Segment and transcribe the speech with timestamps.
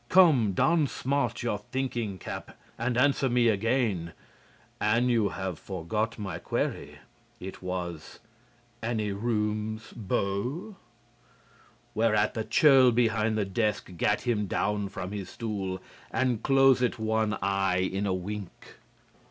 [0.09, 4.13] Come, don smart your thinking cap and answer me again.
[4.79, 6.97] An' you have forgot my query;
[7.39, 8.17] it was:
[8.81, 10.75] 'Any rooms, bo?'"
[11.93, 15.79] Whereat the churl behind the desk gat him down from his stool
[16.09, 18.79] and closed one eye in a wink.